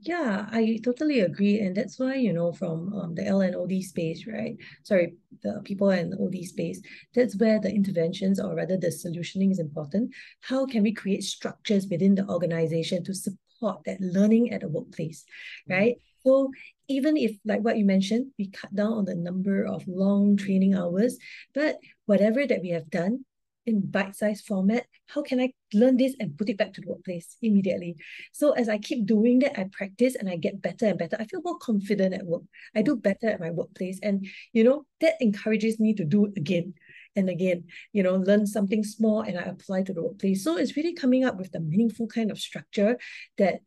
yeah, 0.00 0.46
I 0.50 0.78
totally 0.84 1.20
agree. 1.20 1.60
And 1.60 1.74
that's 1.74 1.98
why, 1.98 2.14
you 2.16 2.32
know, 2.32 2.52
from 2.52 2.92
um, 2.92 3.14
the 3.14 3.26
L 3.26 3.40
and 3.40 3.56
OD 3.56 3.82
space, 3.82 4.26
right? 4.26 4.56
Sorry, 4.82 5.14
the 5.42 5.62
people 5.64 5.90
and 5.90 6.14
OD 6.20 6.44
space, 6.44 6.80
that's 7.14 7.36
where 7.36 7.58
the 7.60 7.70
interventions 7.72 8.38
or 8.38 8.54
rather 8.54 8.76
the 8.76 8.88
solutioning 8.88 9.50
is 9.50 9.58
important. 9.58 10.12
How 10.42 10.66
can 10.66 10.82
we 10.82 10.92
create 10.92 11.24
structures 11.24 11.86
within 11.90 12.14
the 12.14 12.28
organization 12.28 13.04
to 13.04 13.14
support 13.14 13.84
that 13.86 14.00
learning 14.00 14.52
at 14.52 14.60
the 14.60 14.68
workplace, 14.68 15.24
right? 15.68 15.94
Mm-hmm. 15.94 16.13
So 16.24 16.50
even 16.88 17.16
if 17.16 17.32
like 17.44 17.60
what 17.60 17.78
you 17.78 17.84
mentioned 17.84 18.32
we 18.38 18.48
cut 18.50 18.74
down 18.74 18.92
on 18.92 19.04
the 19.04 19.14
number 19.14 19.64
of 19.64 19.86
long 19.88 20.36
training 20.36 20.74
hours 20.74 21.16
but 21.54 21.78
whatever 22.06 22.46
that 22.46 22.60
we 22.60 22.70
have 22.70 22.90
done 22.90 23.24
in 23.66 23.80
bite-sized 23.80 24.44
format 24.44 24.84
how 25.06 25.22
can 25.22 25.40
i 25.40 25.50
learn 25.72 25.96
this 25.96 26.14
and 26.20 26.36
put 26.36 26.50
it 26.50 26.58
back 26.58 26.72
to 26.72 26.82
the 26.82 26.88
workplace 26.88 27.36
immediately? 27.40 27.96
So 28.32 28.52
as 28.52 28.68
i 28.68 28.78
keep 28.78 29.06
doing 29.06 29.38
that 29.40 29.58
i 29.58 29.64
practice 29.72 30.14
and 30.14 30.28
i 30.28 30.36
get 30.36 30.60
better 30.60 30.86
and 30.86 30.98
better. 30.98 31.16
I 31.18 31.24
feel 31.24 31.40
more 31.42 31.58
confident 31.58 32.14
at 32.14 32.26
work. 32.26 32.42
I 32.74 32.82
do 32.82 32.96
better 32.96 33.28
at 33.28 33.40
my 33.40 33.50
workplace. 33.50 33.98
And 34.02 34.26
you 34.52 34.64
know 34.64 34.84
that 35.00 35.14
encourages 35.20 35.80
me 35.80 35.94
to 35.94 36.04
do 36.04 36.32
again 36.36 36.74
and 37.16 37.30
again 37.30 37.64
you 37.92 38.02
know 38.02 38.16
learn 38.16 38.44
something 38.44 38.82
small 38.82 39.20
and 39.20 39.38
i 39.38 39.42
apply 39.42 39.82
to 39.84 39.94
the 39.94 40.02
workplace. 40.02 40.44
So 40.44 40.58
it's 40.58 40.76
really 40.76 40.94
coming 40.94 41.24
up 41.24 41.38
with 41.38 41.52
the 41.52 41.60
meaningful 41.60 42.06
kind 42.06 42.30
of 42.30 42.38
structure 42.38 42.98
that 43.38 43.60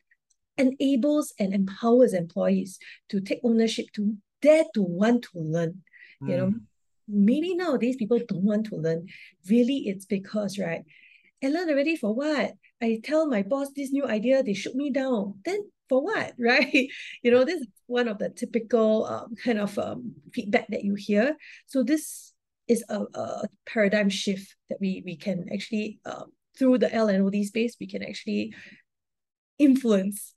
enables 0.58 1.34
and 1.40 1.54
empowers 1.54 2.14
employees 2.14 2.80
to 3.10 3.22
take 3.22 3.40
ownership, 3.44 3.88
to 3.94 4.16
dare 4.42 4.66
to 4.74 4.82
want 4.82 5.24
to 5.24 5.40
learn. 5.40 5.84
Mm. 6.22 6.30
You 6.30 6.38
know, 6.38 6.48
hmm. 6.48 6.58
maybe 7.08 7.56
nowadays 7.56 7.96
people 7.96 8.20
don't 8.28 8.44
want 8.44 8.68
to 8.68 8.76
learn. 8.76 9.08
Really, 9.50 9.88
it's 9.88 10.06
because, 10.06 10.58
right? 10.58 10.84
I 11.44 11.50
learned 11.50 11.70
already 11.70 11.96
for 11.96 12.14
what? 12.14 12.54
I 12.82 13.00
tell 13.04 13.28
my 13.28 13.44
boss 13.44 13.70
this 13.76 13.92
new 13.92 14.06
idea, 14.06 14.44
they 14.44 14.54
shoot 14.54 14.76
me 14.76 14.92
down. 14.92 15.40
Then 15.46 15.60
for 15.90 16.04
what, 16.04 16.34
right? 16.40 16.90
You 17.24 17.32
know, 17.32 17.44
this 17.44 17.62
is 17.62 17.68
one 17.86 18.08
of 18.08 18.18
the 18.18 18.30
typical 18.30 19.06
um, 19.06 19.36
kind 19.36 19.60
of 19.60 19.78
um, 19.78 20.14
feedback 20.34 20.68
that 20.70 20.84
you 20.84 20.96
hear. 20.96 21.36
So 21.68 21.84
this 21.84 22.34
is 22.68 22.84
a, 22.90 23.02
a 23.14 23.48
paradigm 23.66 24.10
shift 24.10 24.56
that 24.70 24.78
we 24.80 25.02
we 25.06 25.16
can 25.16 25.46
actually 25.54 26.00
um, 26.06 26.32
through 26.58 26.78
the 26.78 26.94
L 26.94 27.08
and 27.08 27.24
OD 27.24 27.46
space 27.46 27.78
we 27.80 27.88
can 27.88 28.04
actually 28.04 28.54
influence 29.58 30.34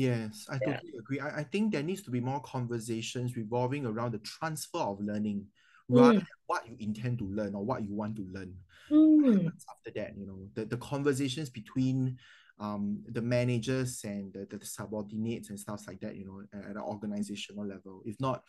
Yes, 0.00 0.46
I 0.48 0.58
yeah. 0.62 0.76
totally 0.76 0.92
agree. 0.98 1.20
I, 1.20 1.40
I 1.40 1.44
think 1.44 1.72
there 1.72 1.82
needs 1.82 2.00
to 2.02 2.10
be 2.10 2.20
more 2.20 2.40
conversations 2.40 3.36
revolving 3.36 3.84
around 3.84 4.12
the 4.12 4.18
transfer 4.20 4.78
of 4.78 4.98
learning 4.98 5.44
rather 5.90 6.14
mm. 6.14 6.18
than 6.20 6.26
what 6.46 6.66
you 6.66 6.74
intend 6.80 7.18
to 7.18 7.26
learn 7.26 7.54
or 7.54 7.62
what 7.62 7.84
you 7.84 7.94
want 7.94 8.16
to 8.16 8.26
learn. 8.32 8.54
Mm. 8.90 9.52
After 9.70 9.90
that, 9.96 10.16
you 10.16 10.26
know, 10.26 10.48
the, 10.54 10.64
the 10.64 10.78
conversations 10.78 11.50
between 11.50 12.16
um, 12.58 13.02
the 13.08 13.20
managers 13.20 14.00
and 14.04 14.32
the, 14.32 14.46
the 14.46 14.64
subordinates 14.64 15.50
and 15.50 15.60
stuff 15.60 15.84
like 15.86 16.00
that, 16.00 16.16
you 16.16 16.24
know, 16.24 16.42
at, 16.58 16.70
at 16.70 16.76
an 16.76 16.82
organizational 16.82 17.66
level. 17.66 18.00
If 18.06 18.18
not, 18.20 18.44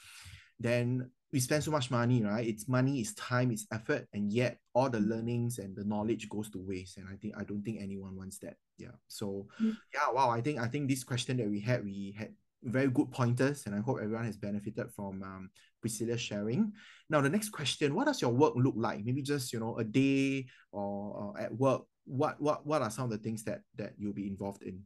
then 0.61 1.09
we 1.31 1.39
spend 1.39 1.63
so 1.63 1.71
much 1.71 1.89
money, 1.89 2.23
right? 2.23 2.45
It's 2.45 2.67
money, 2.67 2.99
it's 2.99 3.13
time, 3.13 3.51
it's 3.51 3.65
effort, 3.71 4.07
and 4.13 4.31
yet 4.31 4.57
all 4.73 4.89
the 4.89 4.99
learnings 4.99 5.59
and 5.59 5.75
the 5.75 5.85
knowledge 5.85 6.27
goes 6.27 6.49
to 6.51 6.59
waste. 6.59 6.97
And 6.97 7.07
I 7.07 7.15
think 7.15 7.35
I 7.37 7.43
don't 7.43 7.63
think 7.63 7.79
anyone 7.81 8.15
wants 8.17 8.37
that. 8.39 8.55
Yeah. 8.77 8.95
So 9.07 9.47
mm. 9.61 9.75
yeah, 9.93 10.11
wow. 10.11 10.29
I 10.29 10.41
think 10.41 10.59
I 10.59 10.67
think 10.67 10.89
this 10.89 11.03
question 11.03 11.37
that 11.37 11.49
we 11.49 11.59
had, 11.61 11.85
we 11.85 12.15
had 12.17 12.33
very 12.63 12.89
good 12.89 13.11
pointers, 13.11 13.65
and 13.65 13.75
I 13.75 13.79
hope 13.79 13.99
everyone 14.01 14.25
has 14.25 14.37
benefited 14.37 14.91
from 14.91 15.23
um, 15.23 15.49
Priscilla 15.79 16.17
sharing. 16.17 16.73
Now, 17.09 17.21
the 17.21 17.29
next 17.29 17.49
question: 17.49 17.95
What 17.95 18.07
does 18.07 18.21
your 18.21 18.31
work 18.31 18.53
look 18.55 18.75
like? 18.77 19.03
Maybe 19.05 19.21
just 19.21 19.53
you 19.53 19.59
know 19.59 19.77
a 19.77 19.83
day 19.83 20.47
or, 20.71 20.83
or 20.83 21.39
at 21.39 21.55
work. 21.55 21.83
What 22.05 22.41
what 22.41 22.65
what 22.65 22.81
are 22.81 22.91
some 22.91 23.05
of 23.05 23.11
the 23.11 23.17
things 23.17 23.43
that 23.45 23.61
that 23.77 23.93
you'll 23.97 24.13
be 24.13 24.27
involved 24.27 24.63
in? 24.63 24.83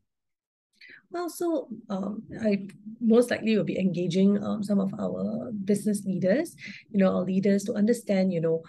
Well, 1.12 1.30
so 1.30 1.70
um, 1.90 2.24
I 2.42 2.68
most 3.00 3.32
likely 3.32 3.56
will 3.56 3.64
be 3.64 3.80
engaging 3.80 4.44
um, 4.44 4.64
some 4.64 4.80
of 4.80 4.94
our 5.00 5.52
business 5.64 6.04
leaders, 6.06 6.56
you 6.92 7.00
know, 7.00 7.16
our 7.16 7.24
leaders 7.24 7.64
to 7.66 7.74
understand, 7.74 8.34
you 8.34 8.42
know, 8.42 8.64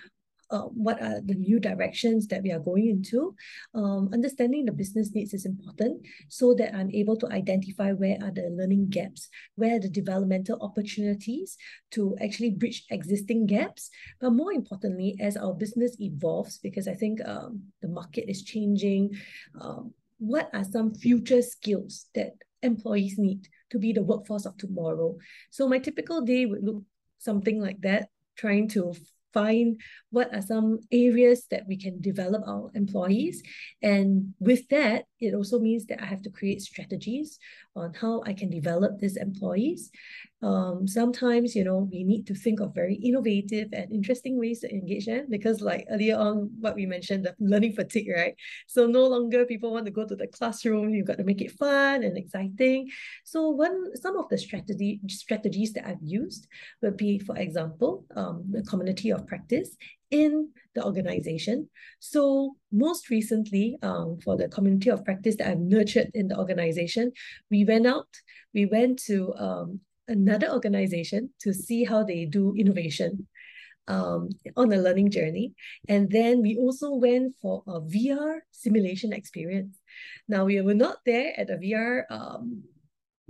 uh, 0.50 0.62
what 0.62 1.02
are 1.02 1.21
the 1.21 1.35
new 1.35 1.59
directions 1.59 2.26
that 2.28 2.43
we 2.43 2.52
are 2.52 2.59
going 2.59 2.88
into. 2.88 3.35
Um, 3.75 4.11
understanding 4.12 4.64
the 4.64 4.73
business 4.73 5.12
needs 5.12 5.35
is 5.35 5.47
important 5.47 6.07
so 6.28 6.55
that 6.55 6.75
I'm 6.75 6.90
able 6.93 7.16
to 7.19 7.26
identify 7.33 7.93
where 7.93 8.16
are 8.23 8.31
the 8.31 8.49
learning 8.50 8.90
gaps, 8.90 9.28
where 9.57 9.81
the 9.81 9.88
developmental 9.88 10.59
opportunities 10.61 11.57
to 11.93 12.16
actually 12.23 12.50
bridge 12.50 12.85
existing 12.90 13.47
gaps. 13.47 13.90
But 14.21 14.31
more 14.31 14.52
importantly, 14.52 15.16
as 15.21 15.37
our 15.37 15.55
business 15.55 15.97
evolves, 16.00 16.59
because 16.59 16.87
I 16.87 16.95
think 16.95 17.21
um, 17.26 17.62
the 17.83 17.88
market 17.88 18.31
is 18.31 18.43
changing, 18.43 19.16
um, 19.61 19.93
what 20.19 20.51
are 20.53 20.65
some 20.65 20.95
future 20.95 21.43
skills 21.43 22.07
that 22.15 22.33
employees 22.63 23.19
need 23.19 23.49
to 23.71 23.79
be 23.79 23.93
the 23.93 24.03
workforce 24.03 24.47
of 24.47 24.57
tomorrow? 24.57 25.17
So 25.51 25.69
my 25.69 25.79
typical 25.79 26.23
day 26.23 26.47
would 26.47 26.65
look 26.65 26.83
something 27.19 27.61
like 27.61 27.81
that, 27.83 28.09
trying 28.37 28.69
to 28.69 28.95
find 29.37 29.79
what 30.09 30.35
are 30.35 30.41
some 30.41 30.81
areas 30.91 31.47
that 31.51 31.65
we 31.69 31.77
can 31.77 32.01
develop 32.01 32.43
our 32.49 32.71
employees. 32.75 33.43
And 33.83 34.33
with 34.41 34.67
that, 34.69 35.05
it 35.21 35.35
also 35.35 35.59
means 35.59 35.85
that 35.87 36.03
I 36.03 36.07
have 36.07 36.23
to 36.23 36.31
create 36.31 36.63
strategies 36.63 37.39
on 37.75 37.93
how 37.93 38.23
I 38.25 38.33
can 38.33 38.49
develop 38.49 38.99
these 38.99 39.19
employees. 39.19 39.91
Um, 40.43 40.87
sometimes, 40.87 41.57
you 41.57 41.64
know, 41.64 41.88
we 41.90 42.05
need 42.05 42.26
to 42.26 42.35
think 42.35 42.61
of 42.61 42.75
very 42.75 42.97
innovative 42.97 43.69
and 43.73 43.90
interesting 43.90 44.38
ways 44.38 44.61
to 44.61 44.71
engage 44.71 45.07
them 45.07 45.26
because, 45.31 45.62
like 45.62 45.87
earlier 45.90 46.16
on, 46.16 46.50
what 46.61 46.75
we 46.75 46.85
mentioned, 46.85 47.25
the 47.25 47.35
learning 47.40 47.73
fatigue, 47.73 48.09
right? 48.14 48.35
So 48.66 48.87
no 48.87 49.07
longer 49.07 49.47
people 49.47 49.73
want 49.73 49.87
to 49.87 49.90
go 49.90 50.07
to 50.07 50.14
the 50.14 50.26
classroom. 50.26 50.93
You've 50.93 51.07
got 51.07 51.16
to 51.16 51.25
make 51.25 51.40
it 51.40 51.52
fun 51.52 52.05
and 52.05 52.19
exciting. 52.19 52.90
So 53.25 53.49
one, 53.49 53.97
some 53.97 54.16
of 54.19 54.28
the 54.28 54.37
strategy 54.37 55.00
strategies 55.09 55.73
that 55.73 55.88
I've 55.88 56.02
used 56.02 56.47
would 56.83 56.99
be, 56.99 57.19
for 57.19 57.37
example, 57.38 58.05
um, 58.14 58.45
the 58.50 58.62
community 58.62 59.11
of 59.11 59.26
practice 59.26 59.75
in 60.11 60.50
the 60.75 60.85
organization. 60.85 61.69
So 61.99 62.57
most 62.71 63.11
recently, 63.11 63.78
um, 63.83 64.19
for 64.23 64.37
the 64.37 64.49
community 64.49 64.90
of 64.90 65.05
practice 65.05 65.37
that 65.37 65.49
I've 65.49 65.59
nurtured 65.59 66.11
in 66.14 66.28
the 66.28 66.38
organization, 66.38 67.12
we 67.50 67.64
went 67.64 67.87
out, 67.87 68.09
we 68.55 68.66
went 68.66 68.99
to 69.05 69.35
um, 69.35 69.81
another 70.09 70.51
organization 70.51 71.31
to 71.41 71.53
see 71.53 71.85
how 71.85 72.03
they 72.03 72.25
do 72.25 72.55
innovation 72.57 73.27
um, 73.89 74.31
on 74.57 74.73
a 74.73 74.77
learning 74.77 75.11
journey. 75.11 75.53
And 75.89 76.11
then 76.11 76.43
we 76.43 76.57
also 76.57 76.95
went 76.95 77.35
for 77.41 77.63
a 77.67 77.81
VR 77.81 78.41
simulation 78.51 79.13
experience. 79.13 79.79
Now, 80.29 80.45
we 80.45 80.61
were 80.61 80.75
not 80.75 80.99
there 81.07 81.33
at 81.39 81.51
a 81.51 81.57
VR 81.57 82.05
um, 82.11 82.65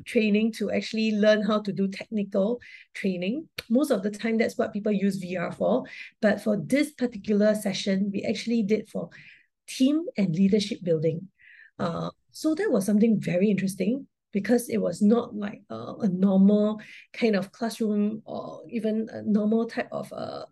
training 0.04 0.52
to 0.52 0.70
actually 0.70 1.12
learn 1.12 1.42
how 1.42 1.60
to 1.60 1.72
do 1.72 1.88
technical 1.88 2.60
training. 2.94 3.48
Most 3.68 3.90
of 3.90 4.02
the 4.02 4.10
time, 4.10 4.38
that's 4.38 4.58
what 4.58 4.72
people 4.72 4.92
use 4.92 5.22
VR 5.22 5.54
for. 5.54 5.84
But 6.20 6.40
for 6.40 6.56
this 6.56 6.92
particular 6.92 7.54
session, 7.54 8.10
we 8.12 8.22
actually 8.22 8.62
did 8.62 8.88
for 8.88 9.10
team 9.68 10.04
and 10.16 10.34
leadership 10.34 10.78
building. 10.82 11.28
Uh, 11.78 12.10
so 12.30 12.54
that 12.54 12.70
was 12.70 12.86
something 12.86 13.20
very 13.20 13.50
interesting 13.50 14.06
because 14.32 14.68
it 14.68 14.78
was 14.78 15.00
not 15.00 15.34
like 15.34 15.62
a 15.70 16.08
normal 16.08 16.80
kind 17.12 17.36
of 17.36 17.52
classroom 17.52 18.22
or 18.24 18.62
even 18.68 19.08
a 19.10 19.22
normal 19.22 19.66
type 19.66 19.88
of 19.92 20.12
uh, 20.12 20.44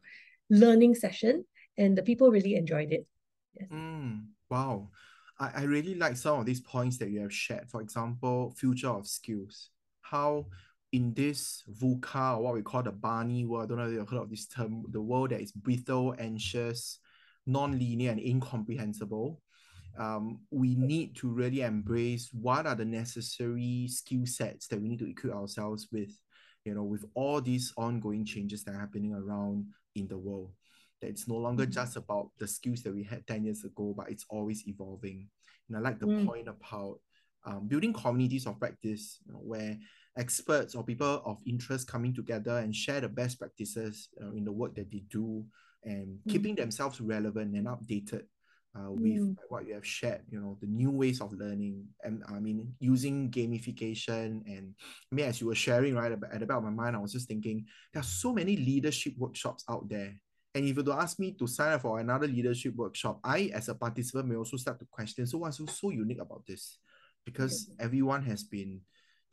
learning 0.51 0.95
session. 0.95 1.45
And 1.77 1.99
the 1.99 2.03
people 2.03 2.31
really 2.31 2.55
enjoyed 2.55 2.93
it. 2.93 3.07
Yes. 3.59 3.69
Mm, 3.73 4.27
wow. 4.49 4.91
I, 5.39 5.51
I 5.57 5.63
really 5.65 5.97
like 5.97 6.17
some 6.17 6.39
of 6.39 6.47
these 6.47 6.61
points 6.61 6.99
that 6.99 7.11
you 7.11 7.21
have 7.21 7.35
shared. 7.35 7.69
For 7.69 7.81
example, 7.81 8.55
future 8.57 8.89
of 8.89 9.07
skills. 9.07 9.71
How 10.03 10.47
in 10.93 11.13
this 11.15 11.65
VUCA 11.81 12.37
or 12.37 12.43
what 12.43 12.55
we 12.55 12.63
call 12.63 12.83
the 12.85 12.93
BANI 12.93 13.47
world, 13.47 13.65
I 13.65 13.69
don't 13.69 13.79
know 13.79 13.87
if 13.89 13.95
you've 13.95 14.09
heard 14.09 14.23
of 14.23 14.31
this 14.31 14.47
term, 14.47 14.85
the 14.91 15.01
world 15.01 15.31
that 15.31 15.41
is 15.41 15.51
brittle, 15.51 16.15
anxious, 16.19 17.01
non-linear, 17.47 18.13
and 18.13 18.21
incomprehensible. 18.21 19.41
Um, 19.99 20.41
we 20.51 20.75
need 20.75 21.15
to 21.17 21.29
really 21.29 21.61
embrace 21.61 22.31
what 22.33 22.67
are 22.67 22.75
the 22.75 22.85
necessary 22.85 23.87
skill 23.89 24.27
sets 24.27 24.67
that 24.69 24.81
we 24.81 24.89
need 24.89 24.99
to 24.99 25.09
equip 25.09 25.35
ourselves 25.35 25.89
with, 25.93 26.11
you 26.65 26.75
know, 26.75 26.83
with 26.83 27.05
all 27.15 27.41
these 27.41 27.73
ongoing 27.77 28.25
changes 28.25 28.65
that 28.65 28.75
are 28.75 28.81
happening 28.81 29.15
around 29.15 29.67
in 29.95 30.09
the 30.09 30.19
world 30.19 30.51
that 31.05 31.11
it's 31.11 31.29
no 31.29 31.37
longer 31.37 31.65
mm-hmm. 31.65 31.73
just 31.73 31.97
about 31.97 32.31
the 32.39 32.47
skills 32.47 32.83
that 32.83 32.95
we 32.95 33.05
had 33.05 33.27
10 33.27 33.45
years 33.45 33.65
ago, 33.65 33.95
but 33.97 34.11
it's 34.11 34.25
always 34.29 34.67
evolving. 34.67 35.29
And 35.69 35.77
I 35.77 35.81
like 35.81 35.99
the 35.99 36.07
mm. 36.07 36.27
point 36.27 36.49
about 36.49 36.99
um, 37.45 37.69
building 37.69 37.93
communities 37.93 38.47
of 38.47 38.59
practice 38.59 39.19
you 39.27 39.33
know, 39.33 39.41
where 39.41 39.77
experts 40.17 40.75
or 40.75 40.85
people 40.85 41.23
of 41.25 41.39
interest 41.47 41.89
coming 41.89 42.15
together 42.15 42.59
and 42.59 42.75
share 42.75 43.01
the 43.01 43.09
best 43.09 43.39
practices 43.39 44.09
uh, 44.23 44.33
in 44.33 44.45
the 44.45 44.53
work 44.53 44.75
that 44.77 44.91
they 44.91 45.03
do 45.11 45.45
and 45.85 46.07
mm. 46.07 46.33
keeping 46.33 46.55
themselves 46.55 47.01
relevant 47.01 47.55
and 47.55 47.67
updated 47.67 48.23
uh, 48.77 48.91
with 48.91 49.23
mm. 49.23 49.37
what 49.49 49.67
you 49.67 49.75
have 49.75 49.87
shared, 49.87 50.23
you 50.31 50.41
know, 50.41 50.59
the 50.61 50.67
new 50.67 50.91
ways 50.91 51.21
of 51.21 51.33
learning. 51.33 51.87
And 52.03 52.23
I 52.29 52.41
mean, 52.41 52.75
using 52.81 53.31
gamification. 53.31 54.43
And 54.47 54.75
I 55.11 55.15
mean, 55.15 55.27
as 55.27 55.41
you 55.41 55.47
were 55.47 55.55
sharing, 55.55 55.95
right, 55.95 56.13
at 56.13 56.41
the 56.41 56.47
back 56.47 56.59
of 56.59 56.65
my 56.65 56.71
mind, 56.71 56.97
I 56.97 57.01
was 57.01 57.13
just 57.13 57.29
thinking 57.29 57.67
there 57.93 58.01
are 58.01 58.05
so 58.05 58.33
many 58.33 58.57
leadership 58.57 59.15
workshops 59.17 59.65
out 59.69 59.89
there 59.89 60.15
and 60.55 60.65
if 60.65 60.77
you 60.77 60.83
do 60.85 60.93
ask 60.93 61.19
me 61.19 61.33
to 61.33 61.47
sign 61.49 61.73
up 61.73 61.83
for 61.83 61.99
another 61.99 62.29
leadership 62.29 62.77
workshop, 62.77 63.19
I, 63.25 63.51
as 63.53 63.69
a 63.69 63.75
participant, 63.75 64.29
may 64.29 64.37
also 64.37 64.57
start 64.57 64.79
to 64.79 64.87
question 64.89 65.27
so 65.27 65.39
what's 65.39 65.59
so, 65.59 65.67
so 65.67 65.91
unique 65.91 66.21
about 66.21 66.47
this? 66.47 66.79
Because 67.25 67.71
everyone 67.81 68.23
has 68.25 68.45
been 68.45 68.81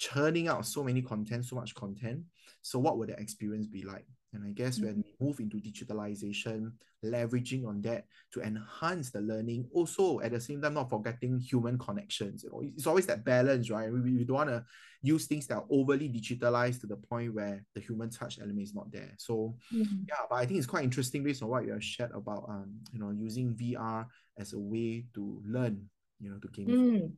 churning 0.01 0.48
out 0.48 0.65
so 0.65 0.84
many 0.84 1.01
content, 1.01 1.46
so 1.46 1.55
much 1.55 1.75
content. 1.75 2.24
So, 2.63 2.79
what 2.79 2.98
would 2.98 3.10
the 3.10 3.20
experience 3.20 3.67
be 3.67 3.84
like? 3.84 4.05
And 4.34 4.43
I 4.43 4.50
guess 4.50 4.77
mm-hmm. 4.77 4.88
when 4.88 5.03
we 5.03 5.25
move 5.25 5.39
into 5.39 5.58
digitalization, 5.58 6.72
leveraging 7.05 7.67
on 7.67 7.81
that 7.81 8.05
to 8.34 8.41
enhance 8.41 9.12
the 9.12 9.22
learning, 9.22 9.67
also 9.74 10.20
at 10.22 10.31
the 10.31 10.39
same 10.39 10.62
time, 10.62 10.74
not 10.74 10.89
forgetting 10.89 11.39
human 11.39 11.77
connections. 11.77 12.46
It's 12.75 12.88
always 12.88 13.05
that 13.08 13.25
balance, 13.25 13.70
right? 13.70 13.91
We, 13.91 14.00
we 14.00 14.24
don't 14.24 14.38
want 14.38 14.50
to 14.50 14.65
use 15.03 15.25
things 15.25 15.48
that 15.48 15.55
are 15.55 15.65
overly 15.70 16.10
digitalized 16.10 16.81
to 16.81 16.88
the 16.88 16.96
point 16.96 17.34
where 17.34 17.63
the 17.75 17.81
human 17.81 18.10
touch 18.10 18.39
element 18.39 18.62
is 18.62 18.74
not 18.74 18.91
there. 18.91 19.13
So 19.17 19.55
mm-hmm. 19.74 20.03
yeah, 20.08 20.25
but 20.29 20.36
I 20.36 20.46
think 20.46 20.58
it's 20.58 20.67
quite 20.67 20.84
interesting 20.84 21.24
based 21.24 21.43
on 21.43 21.50
what 21.50 21.65
you 21.65 21.74
have 21.74 21.84
shared 21.84 22.12
about 22.12 22.46
um, 22.48 22.72
you 22.91 23.00
know, 23.00 23.12
using 23.12 23.53
VR 23.53 24.05
as 24.38 24.53
a 24.53 24.60
way 24.60 25.05
to 25.13 25.41
learn, 25.46 25.89
you 26.20 26.31
know, 26.31 26.38
to 26.38 26.48
game 26.48 26.67
mm. 26.67 27.12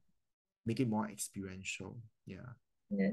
make 0.66 0.80
it 0.80 0.90
more 0.90 1.08
experiential. 1.10 1.98
Yeah. 2.26 2.54
Yeah. 2.90 3.12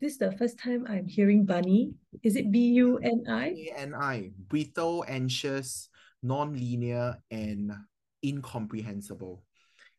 This 0.00 0.12
is 0.12 0.18
the 0.18 0.32
first 0.32 0.58
time 0.58 0.86
I'm 0.88 1.06
hearing 1.06 1.44
bunny. 1.44 1.94
Is 2.22 2.36
it 2.36 2.50
B 2.50 2.72
U 2.80 2.98
N 2.98 3.24
I? 3.28 3.50
B 3.50 3.72
N 3.74 3.94
I. 3.94 4.30
Brittle, 4.48 5.04
anxious, 5.08 5.88
non-linear, 6.22 7.18
and 7.30 7.72
incomprehensible. 8.24 9.44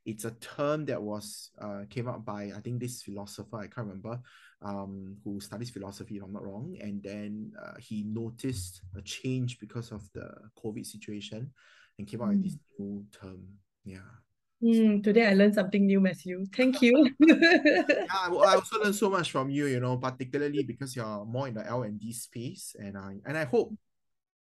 It's 0.06 0.26
a 0.26 0.32
term 0.32 0.86
that 0.86 1.02
was 1.02 1.50
uh, 1.60 1.82
came 1.90 2.08
up 2.08 2.26
by 2.26 2.52
I 2.56 2.62
think 2.62 2.80
this 2.80 3.02
philosopher 3.02 3.58
I 3.58 3.68
can't 3.68 3.88
remember 3.88 4.20
um, 4.62 5.18
who 5.24 5.40
studies 5.40 5.72
philosophy 5.72 6.18
if 6.18 6.24
I'm 6.24 6.34
not 6.34 6.46
wrong, 6.46 6.78
and 6.80 7.02
then 7.02 7.52
uh, 7.62 7.78
he 7.80 8.04
noticed 8.04 8.82
a 8.96 9.02
change 9.02 9.60
because 9.60 9.92
of 9.92 10.08
the 10.14 10.30
COVID 10.64 10.86
situation, 10.86 11.52
and 11.98 12.08
came 12.08 12.22
up 12.22 12.30
mm. 12.30 12.38
with 12.38 12.44
this 12.44 12.58
hmm. 12.78 12.84
new 12.84 13.06
term. 13.12 13.42
Yeah. 13.84 14.10
Mm, 14.66 15.04
today 15.04 15.28
I 15.28 15.34
learned 15.36 15.54
something 15.54 15.86
new, 15.86 16.02
Matthew. 16.02 16.44
Thank 16.50 16.82
you. 16.82 17.14
yeah, 17.20 18.06
I, 18.10 18.30
I 18.34 18.56
also 18.56 18.82
learned 18.82 18.96
so 18.96 19.12
much 19.12 19.30
from 19.30 19.52
you. 19.52 19.68
You 19.68 19.80
know, 19.80 19.98
particularly 19.98 20.64
because 20.64 20.96
you're 20.96 21.24
more 21.26 21.48
in 21.48 21.54
the 21.54 21.66
L 21.68 21.84
and 21.84 22.00
D 22.00 22.12
space, 22.12 22.76
and 22.80 22.98
I 22.98 23.18
and 23.28 23.38
I 23.38 23.46
hope 23.46 23.78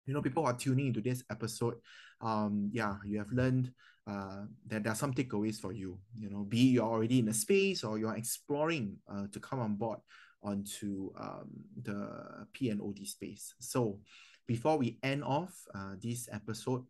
you 0.08 0.15
know 0.15 0.24
people 0.24 0.44
are 0.44 0.58
tuning 0.58 0.88
into 0.88 1.01
this 1.01 1.24
episode. 1.29 1.75
Um, 2.22 2.72
yeah, 2.74 2.96
you 3.05 3.20
have 3.20 3.32
learned 3.32 3.72
uh, 4.08 4.50
that 4.65 4.82
there 4.82 4.94
are 4.94 4.98
some 4.98 5.13
takeaways 5.13 5.62
for 5.62 5.74
you. 5.74 6.00
You 6.17 6.32
know, 6.32 6.41
be 6.41 6.74
you're 6.74 6.89
already 6.89 7.20
in 7.20 7.29
a 7.29 7.34
space 7.34 7.84
or 7.84 8.00
you're 8.00 8.17
exploring 8.17 8.98
uh, 9.08 9.27
to 9.32 9.39
come 9.39 9.60
on 9.60 9.75
board 9.75 10.00
onto 10.41 11.12
um, 11.20 11.50
the 11.84 12.48
P 12.51 12.70
and 12.70 12.82
OD 12.82 13.05
space. 13.05 13.53
So, 13.60 14.00
before 14.48 14.77
we 14.77 14.98
end 15.03 15.24
off 15.24 15.53
uh, 15.75 15.94
this 16.01 16.29
episode, 16.32 16.86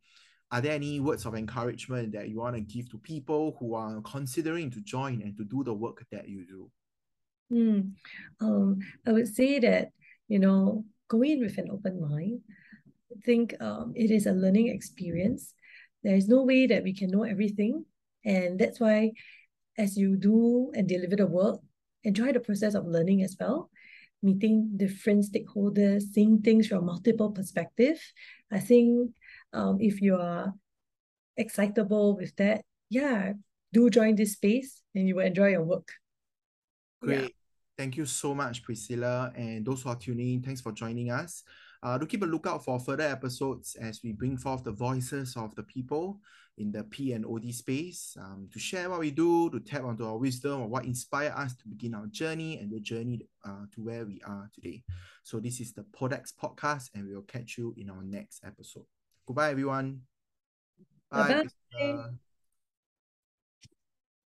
are 0.55 0.61
there 0.61 0.71
any 0.71 1.01
words 1.01 1.25
of 1.25 1.35
encouragement 1.35 2.13
that 2.13 2.29
you 2.29 2.39
want 2.39 2.55
to 2.55 2.61
give 2.61 2.89
to 2.89 2.97
people 2.97 3.57
who 3.59 3.73
are 3.73 3.99
considering 4.03 4.71
to 4.71 4.79
join 4.79 5.21
and 5.21 5.35
to 5.35 5.43
do 5.43 5.65
the 5.65 5.73
work 5.73 6.05
that 6.13 6.29
you 6.29 6.45
do? 6.45 6.71
Mm, 7.51 7.91
um, 8.39 8.79
I 9.05 9.11
would 9.11 9.27
say 9.27 9.59
that, 9.59 9.89
you 10.29 10.39
know, 10.39 10.85
go 11.09 11.23
in 11.23 11.41
with 11.41 11.57
an 11.57 11.67
open 11.69 11.99
mind. 11.99 12.39
I 13.11 13.19
think 13.25 13.53
um, 13.59 13.91
it 13.97 14.11
is 14.11 14.27
a 14.27 14.31
learning 14.31 14.69
experience. 14.69 15.53
There 16.03 16.15
is 16.15 16.29
no 16.29 16.43
way 16.43 16.67
that 16.67 16.83
we 16.83 16.93
can 16.93 17.11
know 17.11 17.23
everything. 17.23 17.83
And 18.23 18.57
that's 18.57 18.79
why, 18.79 19.11
as 19.77 19.97
you 19.97 20.15
do 20.15 20.71
and 20.73 20.87
deliver 20.87 21.17
the 21.17 21.27
work, 21.27 21.59
enjoy 22.05 22.31
the 22.31 22.39
process 22.39 22.75
of 22.75 22.87
learning 22.87 23.23
as 23.23 23.35
well, 23.37 23.69
meeting 24.23 24.71
different 24.77 25.25
stakeholders, 25.25 26.03
seeing 26.13 26.41
things 26.41 26.67
from 26.67 26.85
multiple 26.85 27.31
perspectives. 27.31 27.99
I 28.53 28.59
think 28.59 29.11
um, 29.53 29.77
if 29.79 30.01
you 30.01 30.15
are 30.15 30.53
excitable 31.37 32.15
with 32.15 32.35
that, 32.37 32.61
yeah, 32.89 33.33
do 33.73 33.89
join 33.89 34.15
this 34.15 34.33
space 34.33 34.81
and 34.93 35.07
you 35.07 35.15
will 35.15 35.25
enjoy 35.25 35.49
your 35.49 35.63
work. 35.63 35.89
Great. 37.01 37.21
Yeah. 37.21 37.27
Thank 37.77 37.97
you 37.97 38.05
so 38.05 38.33
much, 38.33 38.63
Priscilla. 38.63 39.33
And 39.35 39.65
those 39.65 39.83
who 39.83 39.89
are 39.89 39.97
tuning 39.97 40.35
in, 40.35 40.41
thanks 40.41 40.61
for 40.61 40.71
joining 40.71 41.11
us. 41.11 41.43
Uh, 41.83 41.99
to 41.99 42.05
keep 42.05 42.23
a 42.23 42.25
lookout 42.25 42.63
for 42.63 42.79
further 42.79 43.03
episodes 43.03 43.75
as 43.75 43.99
we 44.03 44.11
bring 44.11 44.37
forth 44.37 44.63
the 44.63 44.71
voices 44.71 45.35
of 45.35 45.53
the 45.55 45.63
people 45.63 46.19
in 46.57 46.71
the 46.71 46.83
P 46.85 47.11
and 47.11 47.25
OD 47.25 47.53
space 47.53 48.15
um, 48.19 48.47
to 48.51 48.59
share 48.59 48.89
what 48.89 48.99
we 48.99 49.11
do, 49.11 49.49
to 49.49 49.59
tap 49.59 49.83
onto 49.83 50.05
our 50.05 50.17
wisdom 50.17 50.61
or 50.61 50.67
what 50.67 50.85
inspired 50.85 51.33
us 51.33 51.53
to 51.57 51.67
begin 51.67 51.93
our 51.93 52.07
journey 52.07 52.57
and 52.59 52.71
the 52.71 52.79
journey 52.79 53.27
uh, 53.43 53.65
to 53.73 53.83
where 53.83 54.05
we 54.05 54.21
are 54.25 54.49
today. 54.53 54.81
So 55.23 55.39
this 55.39 55.59
is 55.59 55.73
the 55.73 55.83
Podex 55.83 56.33
podcast, 56.33 56.89
and 56.95 57.05
we 57.05 57.13
will 57.13 57.23
catch 57.23 57.57
you 57.57 57.73
in 57.77 57.89
our 57.89 58.03
next 58.03 58.43
episode. 58.45 58.85
Goodbye, 59.27 59.51
everyone. 59.51 60.01
Bye. 61.11 61.41
Bye. 61.71 62.15